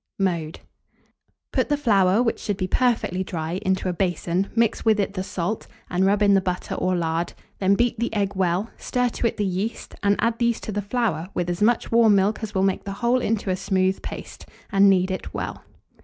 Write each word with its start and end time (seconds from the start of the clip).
Mode. 0.17 0.61
Put 1.53 1.69
the 1.69 1.77
flour 1.77 2.23
(which 2.23 2.39
should 2.39 2.57
be 2.57 2.65
perfectly 2.65 3.23
dry) 3.23 3.59
into 3.61 3.87
a 3.87 3.93
basin 3.93 4.49
mix 4.55 4.83
with 4.83 4.99
it 4.99 5.13
the 5.13 5.21
salt, 5.21 5.67
and 5.91 6.03
rub 6.07 6.23
in 6.23 6.33
the 6.33 6.41
butter 6.41 6.73
or 6.73 6.95
lard; 6.95 7.33
then 7.59 7.75
beat 7.75 7.99
the 7.99 8.11
egg 8.11 8.35
well, 8.35 8.71
stir 8.77 9.09
to 9.09 9.27
it 9.27 9.37
the 9.37 9.45
yeast, 9.45 9.93
and 10.01 10.15
add 10.17 10.39
these 10.39 10.59
to 10.61 10.71
the 10.71 10.81
flour 10.81 11.27
with 11.35 11.51
as 11.51 11.61
much 11.61 11.91
warm 11.91 12.15
milk 12.15 12.41
as 12.41 12.55
will 12.55 12.63
make 12.63 12.83
the 12.83 12.93
whole 13.05 13.19
into 13.21 13.51
a 13.51 13.55
smooth 13.55 14.01
paste, 14.01 14.47
and 14.71 14.89
knead 14.89 15.11
it 15.11 15.35
well. 15.35 15.65